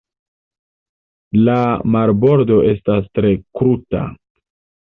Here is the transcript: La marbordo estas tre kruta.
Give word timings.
La 1.49 1.57
marbordo 1.97 2.57
estas 2.73 3.07
tre 3.19 3.33
kruta. 3.61 4.05